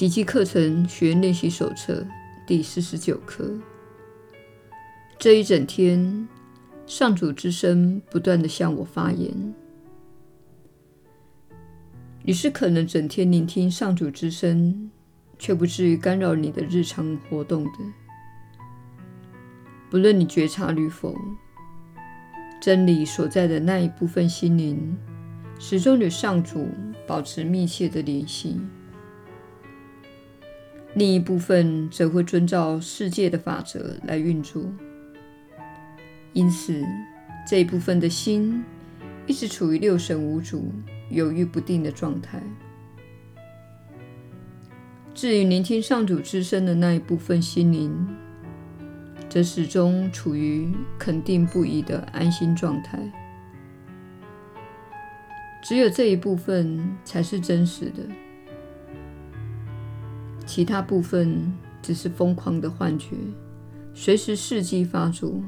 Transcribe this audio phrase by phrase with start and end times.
[0.00, 2.06] 奇迹课程学员练习手册
[2.46, 3.52] 第四十九课。
[5.18, 6.26] 这一整天，
[6.86, 9.30] 上主之声不断地向我发言。
[12.22, 14.90] 你是可能整天聆听上主之声，
[15.38, 17.72] 却不至于干扰你的日常活动的。
[19.90, 21.14] 不论你觉察与否，
[22.58, 24.96] 真理所在的那一部分心灵，
[25.58, 26.70] 始终与上主
[27.06, 28.58] 保持密切的联系。
[30.94, 34.62] 另一部分则会遵照世界的法则来运作，
[36.32, 36.84] 因此
[37.46, 38.64] 这一部分的心
[39.26, 40.72] 一直处于六神无主、
[41.08, 42.42] 犹豫不定的状态。
[45.14, 48.08] 至于聆听上主之声的那一部分心灵，
[49.28, 52.98] 则始终处于肯定不移的安心状态。
[55.62, 58.02] 只有这一部分才是真实的。
[60.50, 63.14] 其他部分只是疯狂的幻觉，
[63.94, 65.40] 随时伺机发作。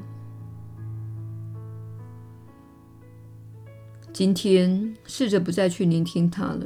[4.13, 6.65] 今天，试着不再去聆听它了，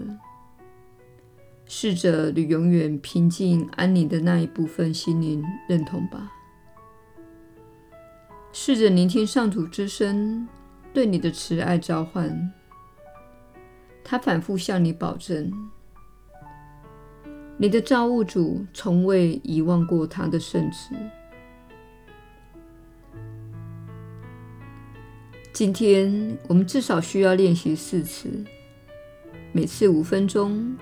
[1.65, 6.31] 试着与永远平静安宁的那一部分心灵认同吧。
[8.53, 10.47] 试着聆听上主之声
[10.93, 12.53] 对你的慈爱召唤，
[14.03, 15.51] 他反复向你保证。
[17.59, 20.95] 你的造物主从未遗忘过他的圣旨。
[25.51, 28.29] 今天我们至少需要练习四次，
[29.51, 30.77] 每次五分钟，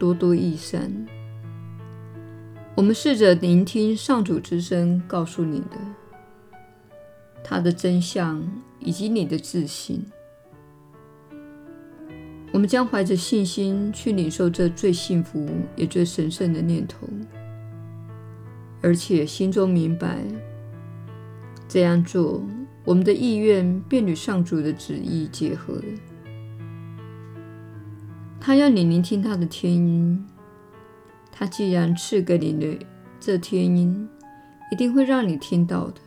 [0.00, 1.06] 多多益善。
[2.74, 5.76] 我们试着聆听上主之声告诉你的，
[7.44, 8.42] 他的真相
[8.80, 10.04] 以及你的自信。
[12.52, 17.06] 我们将怀着信心去领受这最幸福也最神圣的念头，
[18.82, 20.18] 而且心中明白，
[21.68, 22.42] 这样做，
[22.84, 25.84] 我们的意愿便与上主的旨意结合了。
[28.40, 30.26] 他要你聆听他的天音，
[31.30, 32.86] 他既然赐给你的
[33.20, 34.08] 这天音，
[34.72, 36.00] 一定会让你听到的。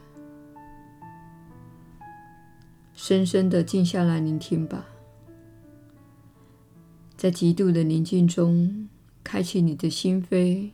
[2.94, 4.86] 深深的静下来聆听吧。
[7.24, 8.90] 在极度的宁静中，
[9.24, 10.72] 开启你的心扉，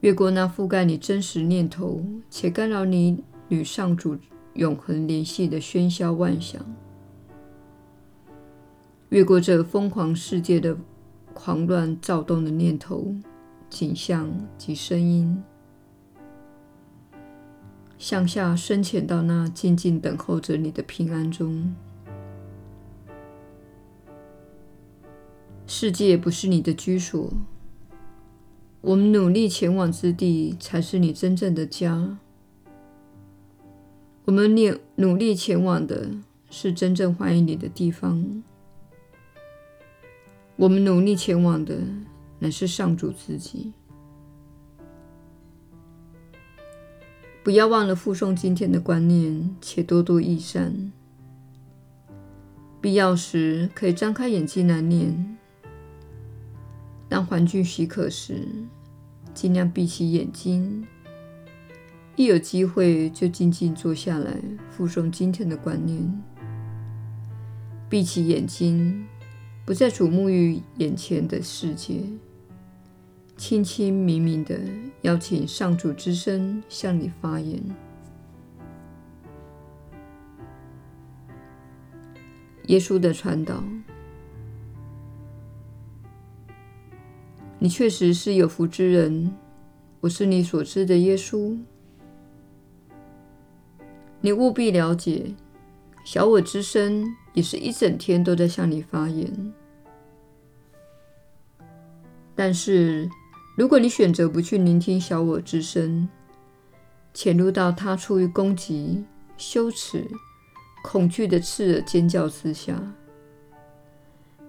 [0.00, 4.16] 越过那覆盖你真实念头且干扰你与上主
[4.54, 6.64] 永恒联系的喧嚣万象，
[9.10, 10.74] 越过这疯狂世界的
[11.34, 13.14] 狂乱躁动的念头、
[13.68, 15.42] 景象及声音，
[17.98, 21.76] 向下深潜到那静静等候着你的平安中。
[25.70, 27.30] 世界不是你的居所，
[28.80, 32.16] 我们努力前往之地才是你真正的家。
[34.24, 36.12] 我们努努力前往的
[36.48, 38.42] 是真正欢迎你的地方。
[40.56, 41.76] 我们努力前往的
[42.38, 43.74] 乃是上主自己。
[47.44, 50.90] 不要忘了附送今天的观念，且多多益善。
[52.80, 55.37] 必要时可以张开眼睛来念。
[57.08, 58.46] 当环境许可时，
[59.32, 60.86] 尽量闭起眼睛。
[62.16, 64.36] 一有机会，就静静坐下来，
[64.70, 66.22] 复诵今天的观念。
[67.88, 69.06] 闭起眼睛，
[69.64, 72.02] 不再瞩目于眼前的世界，
[73.36, 74.58] 轻轻明明的
[75.02, 77.62] 邀请上主之声向你发言。
[82.66, 83.64] 耶稣的传导。
[87.60, 89.34] 你确实是有福之人，
[90.00, 91.58] 我是你所知的耶稣。
[94.20, 95.34] 你务必了解，
[96.04, 99.52] 小我之声也是一整天都在向你发言。
[102.36, 103.10] 但是，
[103.56, 106.08] 如果你选择不去聆听小我之声，
[107.12, 109.04] 潜入到它出于攻击、
[109.36, 110.06] 羞耻、
[110.84, 112.80] 恐惧的刺耳尖叫之下，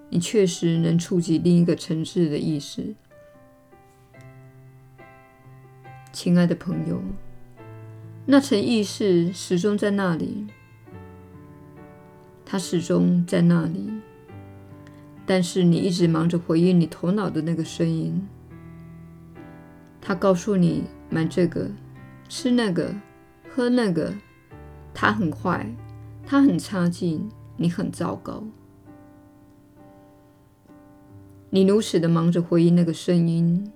[0.08, 2.94] 你确实能触及另一个层次的意识，
[6.22, 7.00] 亲爱的朋友，
[8.26, 10.46] 那层意识始终在那里，
[12.44, 13.90] 它始终在那里，
[15.24, 18.28] 但是你一直忙着回应你头脑的那个声音，
[19.98, 21.70] 它告诉你买这个、
[22.28, 22.94] 吃那个、
[23.48, 24.12] 喝那个，
[24.92, 25.74] 它很坏，
[26.26, 27.26] 它很差劲，
[27.56, 28.44] 你很糟糕。
[31.48, 33.72] 你如此的忙着回应那个声音，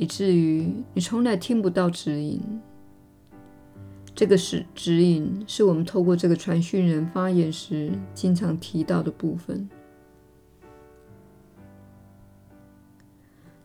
[0.00, 2.40] 以至于你从来听不到指引。
[4.14, 9.68] 这个是指引，是我们透过这个传讯人发言时经常提到的部分。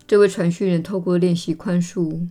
[0.05, 2.27] 这位传讯人透过练习宽恕，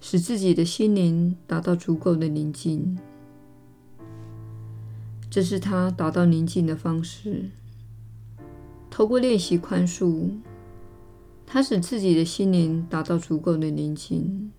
[0.00, 2.98] 使自己的心灵达到足够的宁静。
[5.28, 7.50] 这是他达到宁静的方式。
[8.88, 10.30] 透过练习宽恕，
[11.52, 14.50] 他使自己的心灵达到足够的宁静。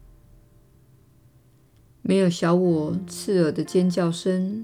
[2.03, 4.63] 没有小我刺耳的尖叫声，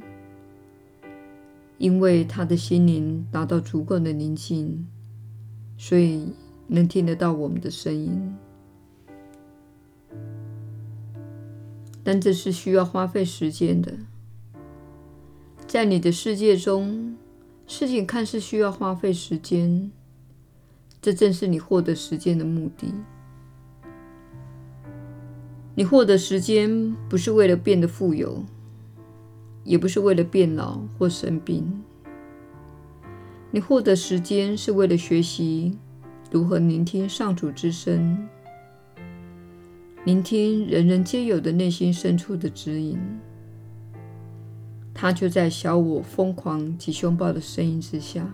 [1.79, 4.85] 因为他的心灵达到足够的宁静，
[5.75, 6.31] 所以
[6.67, 8.37] 能听得到我们的声音。
[12.03, 13.91] 但这是需要花费时间的。
[15.65, 17.17] 在你的世界中，
[17.65, 19.91] 事情看似需要花费时间，
[21.01, 22.93] 这正是你获得时间的目的。
[25.75, 28.43] 你获得时间不是为了变得富有，
[29.63, 31.81] 也不是为了变老或生病。
[33.51, 35.77] 你获得时间是为了学习
[36.29, 38.27] 如何聆听上主之声，
[40.03, 42.99] 聆听人人皆有的内心深处的指引。
[44.93, 48.29] 它就在小我疯狂及凶暴的声音之下。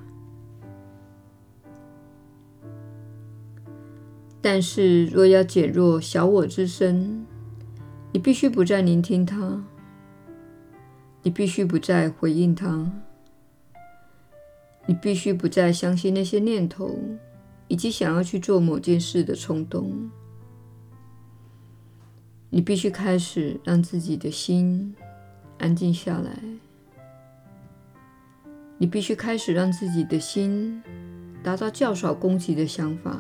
[4.47, 7.25] 但是，若要减弱小我之身，
[8.13, 9.63] 你必须不再聆听它，
[11.23, 12.91] 你必须不再回应它，
[14.85, 16.95] 你必须不再相信那些念头，
[17.67, 20.11] 以及想要去做某件事的冲动。
[22.51, 24.95] 你必须开始让自己的心
[25.57, 26.39] 安静下来。
[28.77, 30.83] 你必须开始让自己的心
[31.41, 33.19] 达到较少攻击的想法。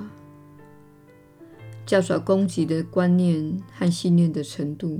[1.85, 4.99] 较少攻击的观念和信念的程度，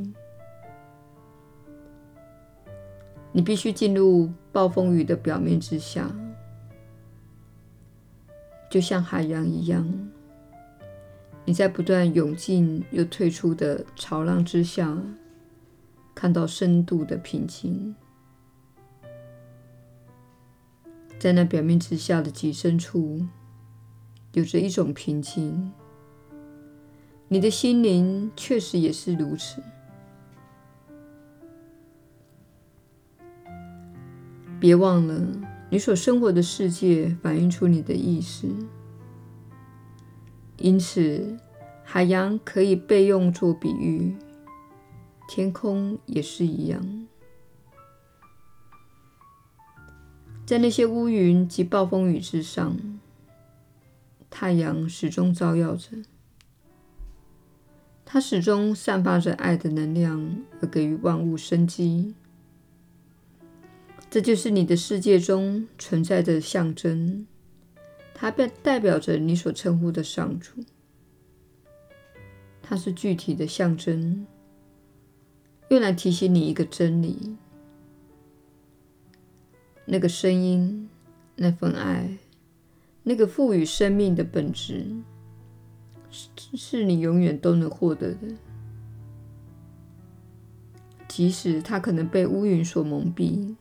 [3.31, 6.15] 你必须进入暴风雨的表面之下，
[8.69, 10.11] 就像海洋一样。
[11.43, 14.95] 你在不断涌进又退出的潮浪之下，
[16.13, 17.95] 看到深度的平静。
[21.17, 23.25] 在那表面之下的极深处，
[24.33, 25.71] 有着一种平静。
[27.27, 29.61] 你的心灵确实也是如此。
[34.59, 35.21] 别忘了，
[35.69, 38.47] 你所生活的世界反映出你的意识，
[40.57, 41.37] 因此
[41.83, 44.15] 海洋可以被用作比喻，
[45.27, 47.07] 天空也是一样。
[50.45, 52.77] 在那些乌云及暴风雨之上，
[54.29, 55.89] 太阳始终照耀着。
[58.05, 62.13] 它始终散发着爱的能量，而给予万物生机。
[64.09, 67.25] 这就是你的世界中存在的象征，
[68.13, 70.63] 它代表着你所称呼的上主。
[72.61, 74.25] 它是具体的象征，
[75.69, 77.35] 用来提醒你一个真理：
[79.85, 80.89] 那个声音，
[81.35, 82.17] 那份爱，
[83.03, 84.85] 那个赋予生命的本质。
[86.15, 88.19] 是是你永远都能获得的，
[91.09, 93.53] 即使它可能被乌云所蒙蔽，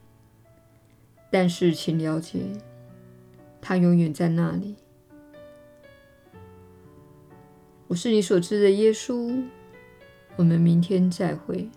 [1.33, 2.39] 但是请了解，
[3.61, 4.77] 它永远在那里。
[7.89, 9.43] 我是你所知的耶稣，
[10.37, 11.69] 我们明天再会。